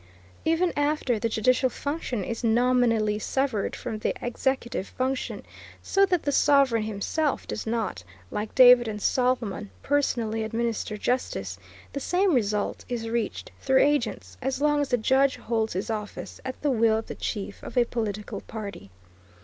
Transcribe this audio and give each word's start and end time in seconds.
Even 0.45 0.73
after 0.75 1.19
the 1.19 1.29
judicial 1.29 1.69
function 1.69 2.23
is 2.23 2.43
nominally 2.43 3.19
severed 3.19 3.75
from 3.75 3.99
the 3.99 4.15
executive 4.19 4.87
function, 4.87 5.43
so 5.83 6.07
that 6.07 6.23
the 6.23 6.31
sovereign 6.31 6.81
himself 6.81 7.45
does 7.45 7.67
not, 7.67 8.03
like 8.31 8.55
David 8.55 8.87
and 8.87 8.99
Solomon, 8.99 9.69
personally 9.83 10.43
administer 10.43 10.97
justice, 10.97 11.59
the 11.93 11.99
same 11.99 12.33
result 12.33 12.83
is 12.89 13.09
reached 13.11 13.51
through 13.59 13.83
agents, 13.83 14.37
as 14.41 14.59
long 14.59 14.81
as 14.81 14.89
the 14.89 14.97
judge 14.97 15.35
holds 15.37 15.73
his 15.73 15.91
office 15.91 16.41
at 16.43 16.59
the 16.63 16.71
will 16.71 16.97
of 16.97 17.05
the 17.05 17.13
chief 17.13 17.61
of 17.61 17.77
a 17.77 17.85
political 17.85 18.41
party. 18.41 18.89